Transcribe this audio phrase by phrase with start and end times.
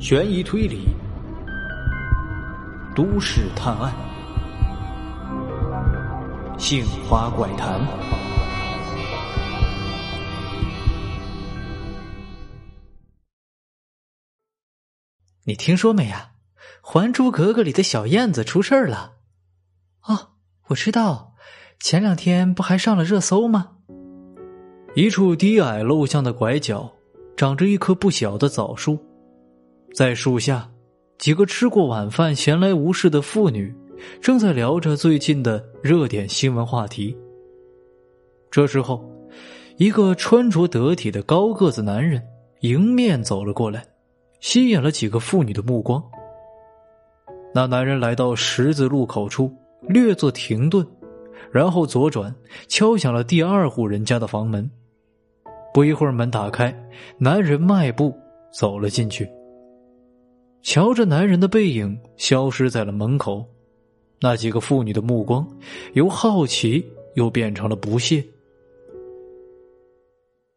[0.00, 0.88] 悬疑推理、
[2.94, 3.92] 都市探案、
[6.58, 7.80] 杏花怪谈。
[15.44, 16.32] 你听说没呀？
[16.82, 19.12] 《还珠格格》里的小燕子出事儿了。
[20.06, 20.32] 哦，
[20.68, 21.34] 我知道，
[21.80, 23.70] 前两天不还上了热搜吗？
[24.94, 26.92] 一处低矮陋巷的拐角，
[27.36, 28.98] 长着一棵不小的枣树。
[29.94, 30.68] 在树下，
[31.18, 33.72] 几个吃过晚饭、闲来无事的妇女
[34.20, 37.16] 正在聊着最近的热点新闻话题。
[38.50, 39.08] 这时候，
[39.76, 42.20] 一个穿着得体的高个子男人
[42.62, 43.86] 迎面走了过来，
[44.40, 46.02] 吸引了几个妇女的目光。
[47.54, 49.48] 那男人来到十字路口处，
[49.82, 50.84] 略作停顿，
[51.52, 52.34] 然后左转，
[52.66, 54.68] 敲响了第二户人家的房门。
[55.72, 56.76] 不一会儿，门打开，
[57.16, 58.12] 男人迈步
[58.52, 59.30] 走了进去。
[60.64, 63.46] 瞧着男人的背影消失在了门口，
[64.18, 65.46] 那几个妇女的目光
[65.92, 66.82] 由好奇
[67.16, 68.24] 又变成了不屑。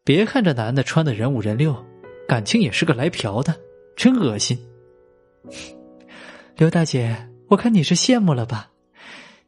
[0.02, 1.76] 别看这男的穿的人五人六，
[2.26, 3.54] 感情也是个来嫖的，
[3.94, 4.58] 真恶心。
[6.56, 8.70] 刘大姐，我看你是羡慕了吧？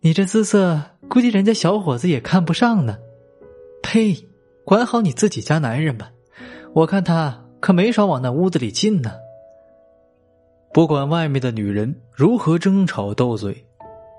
[0.00, 2.98] 你这姿色，估计人家小伙子也看不上呢。
[3.82, 4.14] 呸！
[4.62, 6.12] 管好你自己家男人吧，
[6.74, 9.10] 我看他可没少往那屋子里进呢。
[10.72, 13.64] 不管外面的女人如何争吵斗嘴，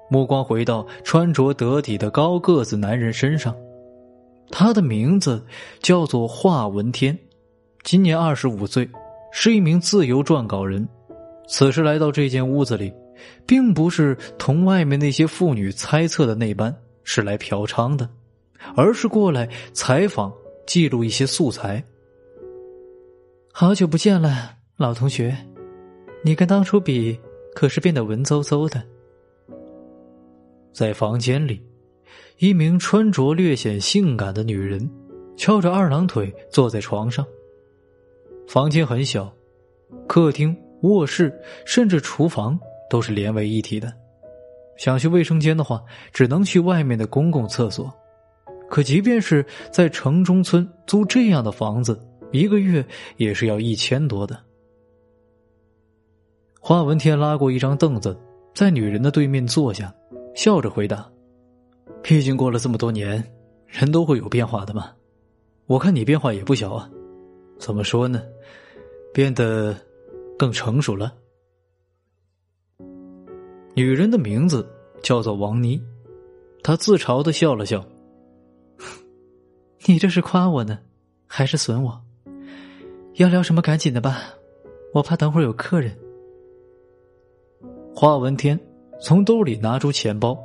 [0.10, 3.56] 目光回到穿着得体的高个子男人身上。
[4.50, 5.42] 他的名字
[5.82, 7.18] 叫做华文天，
[7.84, 8.90] 今年二十五岁，
[9.32, 10.86] 是一名自由撰稿人。
[11.48, 12.94] 此时来到这间屋子里，
[13.48, 18.10] 并不是同外面那些妇女猜测的那般是来嫖娼的，
[18.76, 20.34] 而是过来采访、
[20.68, 21.82] 记录一些素材。
[23.54, 25.34] 好久不见了，老同学。
[26.24, 27.20] 你跟当初比，
[27.56, 28.82] 可是变得文绉绉的。
[30.72, 31.60] 在房间里，
[32.38, 34.90] 一名穿着略显性感的女人，
[35.36, 37.26] 翘着二郎腿坐在床上。
[38.48, 39.34] 房间很小，
[40.08, 41.34] 客厅、卧室
[41.66, 42.60] 甚至厨房
[42.90, 43.92] 都是连为一体的。
[44.78, 47.92] 想去卫生间的话，只能去外面的公共厕所。
[48.70, 52.00] 可即便是在城中村租这样的房子，
[52.32, 52.86] 一个月
[53.18, 54.40] 也是要一千多的。
[56.64, 58.16] 华文天拉过一张凳子，
[58.54, 59.92] 在女人的对面坐下，
[60.36, 61.10] 笑着回答
[62.04, 63.22] ：“毕竟过了这么多年，
[63.66, 64.92] 人都会有变化的嘛。
[65.66, 66.88] 我看你变化也不小啊。
[67.58, 68.22] 怎么说呢？
[69.12, 69.76] 变得
[70.38, 71.12] 更成熟了。”
[73.74, 74.64] 女人的名字
[75.02, 75.82] 叫做王妮，
[76.62, 77.84] 她自嘲的笑了笑
[79.88, 80.78] ：“你这是夸我呢，
[81.26, 82.00] 还是损我？
[83.16, 84.36] 要聊什么赶紧的吧，
[84.94, 85.98] 我怕等会儿有客人。”
[88.02, 88.60] 华文天
[89.00, 90.36] 从兜里拿出钱包，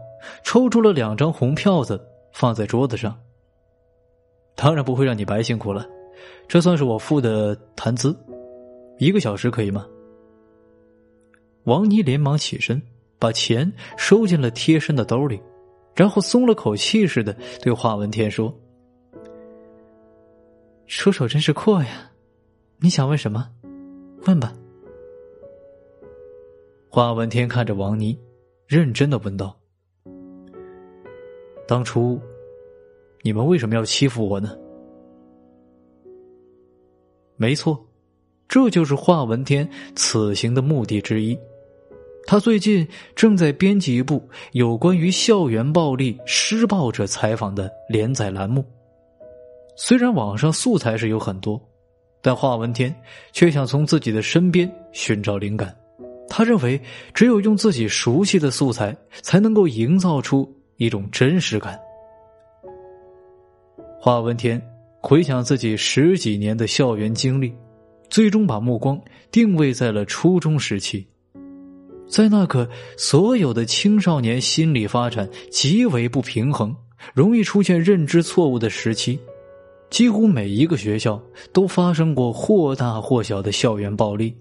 [0.44, 1.98] 抽出了两张红票子，
[2.30, 3.18] 放在桌子上。
[4.54, 5.88] 当然不会让你白辛苦了，
[6.46, 8.14] 这算是我付的谈资，
[8.98, 9.86] 一个小时可以吗？
[11.64, 12.82] 王妮连忙起身，
[13.18, 15.40] 把钱收进了贴身的兜里，
[15.94, 18.54] 然后松了口气似的对华文天说
[20.86, 22.10] ：“出手真是阔呀，
[22.80, 23.48] 你想问什么？
[24.26, 24.52] 问吧。”
[26.96, 28.18] 华文天看着王妮，
[28.66, 29.54] 认真的问道
[31.68, 32.18] ：“当初，
[33.20, 34.56] 你们为什么要欺负我呢？”
[37.36, 37.78] 没错，
[38.48, 41.38] 这就是华文天此行的目的之一。
[42.26, 48.64] 他最近正在编辑一部有关于校园暴力施暴者采访的连载栏目。
[49.76, 51.60] 虽然网上素材是有很多，
[52.22, 52.98] 但华文天
[53.32, 55.76] 却想从自己的身边寻找灵感。
[56.28, 56.80] 他认为，
[57.14, 61.78] 只有用自己熟悉的素材，才能够营造出一种真实感。
[64.00, 64.60] 华文天
[65.00, 67.52] 回想自己十几年的校园经历，
[68.10, 69.00] 最终把目光
[69.30, 71.06] 定位在了初中时期。
[72.08, 76.74] 在那个所有的青少年心理发展极为不平衡、
[77.14, 79.18] 容易出现认知错误的时期，
[79.90, 81.20] 几乎每一个学校
[81.52, 84.32] 都发生过或大或小的校园暴力。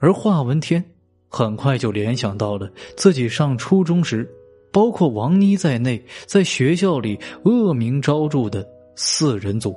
[0.00, 0.82] 而华文天
[1.28, 4.28] 很快就联想到了自己上初中时，
[4.72, 8.66] 包括王妮在内，在学校里恶名昭著的
[8.96, 9.74] 四人组。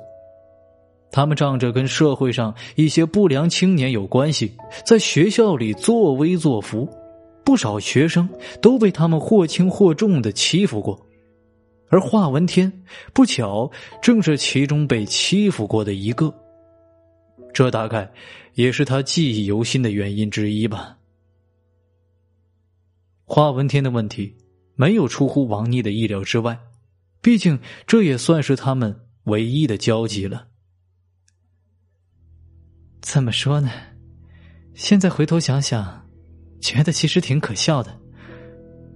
[1.12, 4.50] 他们仗着跟社会上一些不良青年有关系，
[4.84, 6.88] 在学校里作威作福，
[7.44, 8.28] 不少学生
[8.60, 10.98] 都被他们或轻或重的欺负过。
[11.88, 12.72] 而华文天
[13.12, 13.70] 不巧
[14.02, 16.34] 正是其中被欺负过的一个。
[17.54, 18.12] 这大概
[18.54, 20.98] 也是他记忆犹新的原因之一吧。
[23.24, 24.36] 华文天的问题
[24.74, 26.58] 没有出乎王妮的意料之外，
[27.22, 30.48] 毕竟这也算是他们唯一的交集了。
[33.00, 33.70] 怎么说呢？
[34.74, 36.04] 现在回头想想，
[36.60, 37.96] 觉得其实挺可笑的。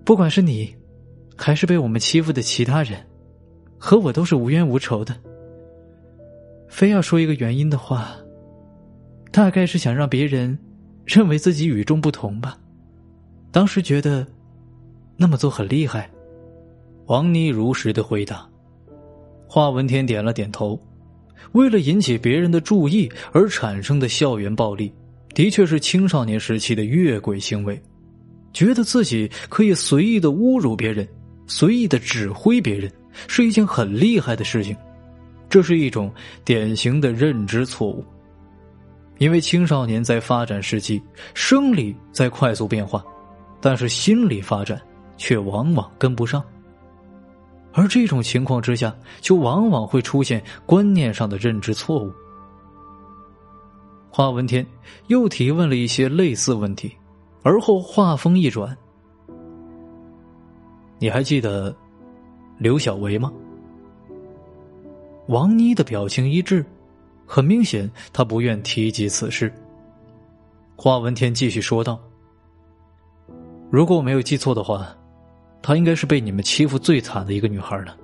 [0.04, 0.74] 不管是你，
[1.36, 3.06] 还是被我们欺负的其他人，
[3.78, 5.14] 和我都是无冤无仇的。
[6.68, 8.16] 非要说一个原因的话，
[9.38, 10.58] 大概是想让别人
[11.06, 12.58] 认为自己与众不同吧。
[13.52, 14.26] 当时觉得
[15.16, 16.10] 那么做很厉害。
[17.06, 18.44] 王妮如实的回答。
[19.46, 20.76] 华文天点了点头。
[21.52, 24.92] 为了引起别人的注意而产生的校园暴力，
[25.36, 27.80] 的确是青少年时期的越轨行为。
[28.52, 31.06] 觉得自己可以随意的侮辱别人，
[31.46, 32.90] 随意的指挥别人，
[33.28, 34.76] 是一件很厉害的事情。
[35.48, 36.12] 这是一种
[36.44, 38.04] 典型的认知错误。
[39.18, 41.02] 因为青少年在发展时期，
[41.34, 43.04] 生理在快速变化，
[43.60, 44.80] 但是心理发展
[45.16, 46.42] 却往往跟不上。
[47.72, 52.12] 而这种情况之下，就往往会出现观念上的认知错误。
[54.10, 54.66] 华文天
[55.08, 56.92] 又提问了一些类似问题。
[57.44, 58.76] 而后话锋一转
[60.98, 61.74] ：“你还记得
[62.58, 63.32] 刘小维吗？”
[65.28, 66.66] 王妮的表情一致，
[67.30, 69.52] 很明显，他不愿提及此事。
[70.74, 72.00] 华文天继续说道
[73.70, 74.96] ：“如果我没有记错的话，
[75.60, 77.94] 她应该是被你们欺负最惨的一个女孩了。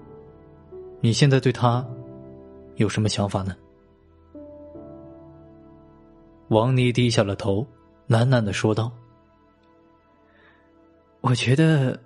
[1.00, 1.82] 你现在对她
[2.76, 3.56] 有什么想法呢？”
[6.48, 7.66] 王妮低下了头，
[8.08, 8.92] 喃喃的说道。
[11.22, 11.98] 我觉得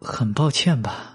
[0.00, 1.11] 很抱歉吧。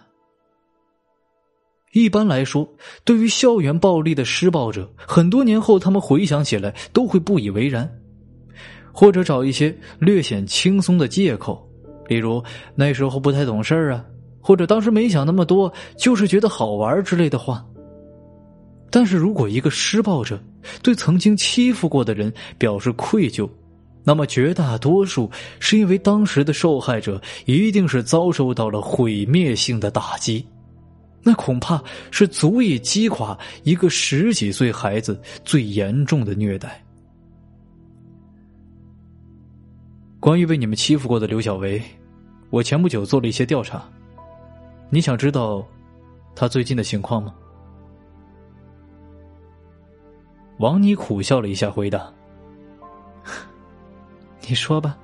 [2.04, 2.68] 一般来说，
[3.04, 7.90] 对于校园暴力的施暴者，很多年后他们回想起来都会不以为然，
[8.92, 11.68] 或者找一些略显轻松的借口，
[12.08, 12.44] 例如
[12.76, 14.04] 那时候不太懂事啊，
[14.40, 17.66] 或者当时没想那么多，就是觉得好玩之类的话。
[18.90, 20.42] 但是如果一个施暴者
[20.82, 23.50] 对曾经欺负过的人表示愧疚，
[24.04, 25.30] 那么，绝大多数
[25.60, 30.48] 是因为当时的受害者一定是遭受到了毁灭性的打击，
[31.28, 36.82] 那恐怕是足以击垮一个十几岁孩子最严重的虐待。
[40.22, 41.84] 关于被你们欺负过的刘小维，
[42.50, 43.84] 我前不久做了一些调查，
[44.90, 45.68] 你想知道
[46.34, 47.36] 他最近的情况吗？
[50.60, 52.10] 王妮苦笑了一下，回答。
[54.48, 54.98] 你说吧，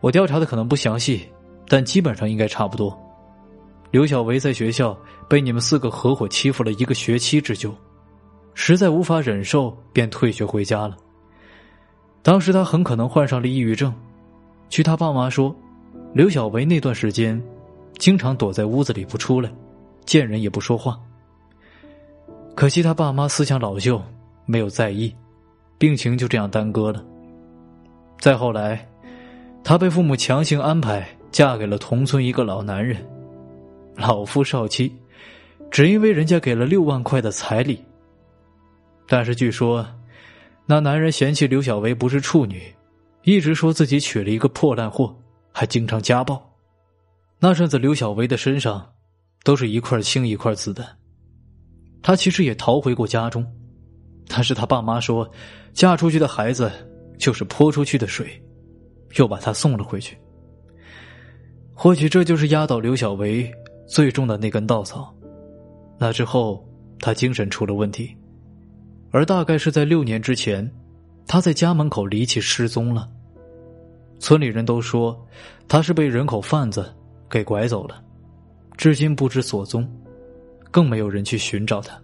[0.00, 1.28] 我调查的可能不详细，
[1.68, 2.98] 但基本上应该差不多。
[3.92, 4.98] 刘小维在学校
[5.28, 7.74] 被你们四个合伙欺负了一个学期之久，
[8.54, 10.96] 实在无法忍受，便退学回家了。
[12.22, 13.92] 当时他很可能患上了抑郁症，
[14.70, 15.54] 据他爸妈说，
[16.14, 17.40] 刘小维那段时间
[17.98, 19.52] 经常躲在屋子里不出来，
[20.06, 20.98] 见人也不说话。
[22.54, 24.02] 可惜他爸妈思想老旧，
[24.46, 25.14] 没有在意，
[25.76, 27.04] 病情就这样耽搁了。
[28.18, 28.88] 再后来，
[29.62, 32.96] 她被父母强行安排嫁给了同村一个老男人，
[33.96, 34.94] 老夫少妻，
[35.70, 37.82] 只因为人家给了六万块的彩礼。
[39.06, 39.86] 但是据说，
[40.66, 42.62] 那男人嫌弃刘小薇不是处女，
[43.22, 45.14] 一直说自己娶了一个破烂货，
[45.52, 46.42] 还经常家暴。
[47.38, 48.92] 那阵子刘小薇的身上
[49.44, 50.86] 都是一块青一块紫的。
[52.02, 53.46] 她其实也逃回过家中，
[54.28, 55.30] 但是她爸妈说，
[55.72, 56.70] 嫁出去的孩子。
[57.18, 58.42] 就是泼出去的水，
[59.14, 60.18] 又把他送了回去。
[61.72, 63.48] 或许这就是压倒刘小维
[63.86, 65.14] 最重的那根稻草。
[65.98, 66.66] 那之后，
[66.98, 68.16] 他精神出了问题，
[69.10, 70.68] 而大概是在六年之前，
[71.26, 73.08] 他在家门口离奇失踪了。
[74.18, 75.20] 村里人都说
[75.66, 76.92] 他是被人口贩子
[77.28, 78.02] 给拐走了，
[78.76, 79.88] 至今不知所踪，
[80.70, 82.00] 更没有人去寻找他。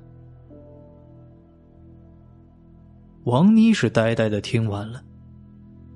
[3.25, 5.03] 王妮是呆呆的听完了。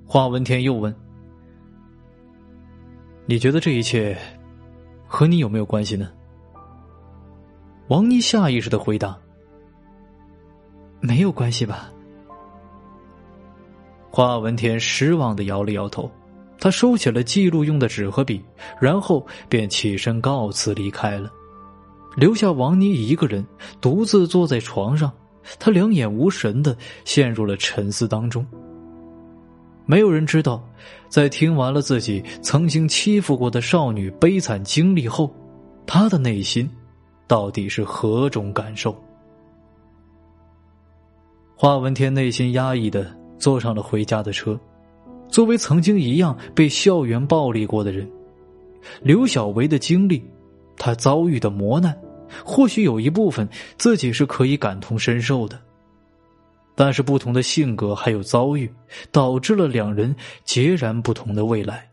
[0.05, 0.93] 华文天又问
[3.25, 4.15] ：“你觉得这一切
[5.15, 6.09] 和你有没有关系呢？”
[7.87, 9.15] 王妮下意识的回答
[10.99, 11.91] ：“没有关系吧。”
[14.09, 16.09] 华文天失望的摇了摇头，
[16.59, 18.43] 他收起了记录用的纸和笔，
[18.81, 21.31] 然后便起身告辞离开了，
[22.15, 23.45] 留下王妮一个人
[23.79, 25.11] 独自坐在床上，
[25.59, 28.43] 他两眼无神的陷入了沉思当中。
[29.85, 30.63] 没有人知道，
[31.09, 35.33] 在听完了自己曾经欺负过的少女悲惨经历后，
[35.85, 36.69] 他的内心
[37.27, 38.95] 到底是何种感受。
[41.55, 44.59] 华文天内心压抑的坐上了回家的车。
[45.29, 48.07] 作为曾经一样被校园暴力过的人，
[49.01, 50.23] 刘小维的经历，
[50.77, 51.97] 他遭遇的磨难，
[52.45, 53.47] 或许有一部分
[53.77, 55.59] 自己是可以感同身受的。
[56.75, 58.71] 但是不同的性格还有遭遇，
[59.11, 61.87] 导致了两人截然不同的未来。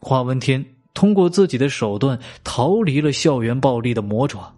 [0.00, 4.54] 华文天通过自己的手段逃离了校园暴力的魔爪，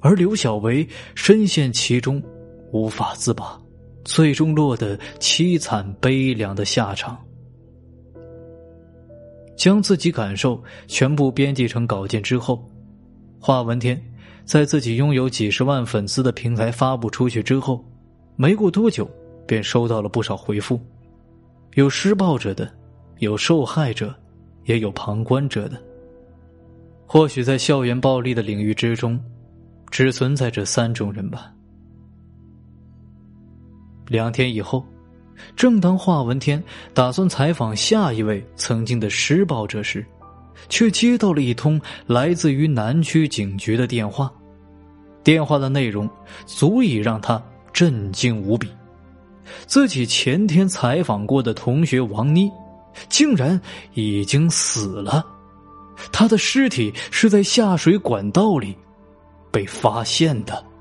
[0.00, 2.22] 而刘小维深陷其中，
[2.72, 3.58] 无法自拔。
[4.04, 7.16] 最终落得凄惨悲凉的下场。
[9.56, 12.68] 将自己感受全部编辑成稿件之后，
[13.38, 14.02] 华文天
[14.44, 17.84] 在自己拥有几十万粉丝的平台发布出去之后，
[18.36, 19.08] 没过多久
[19.46, 20.80] 便收到了不少回复，
[21.74, 22.70] 有施暴者的，
[23.18, 24.14] 有受害者，
[24.64, 25.80] 也有旁观者的。
[27.06, 29.22] 或许在校园暴力的领域之中，
[29.90, 31.52] 只存在这三种人吧。
[34.08, 34.84] 两天以后，
[35.54, 36.62] 正当华文天
[36.94, 40.04] 打算采访下一位曾经的施暴者时，
[40.68, 44.32] 却接到了一通来自于南区警局的电话。
[45.22, 46.08] 电话的内容
[46.46, 47.42] 足以让他
[47.72, 48.68] 震惊无比：
[49.66, 52.50] 自己前天采访过的同学王妮，
[53.08, 53.60] 竟然
[53.94, 55.24] 已经死了，
[56.12, 58.76] 她的尸体是在下水管道里
[59.50, 60.71] 被发现的。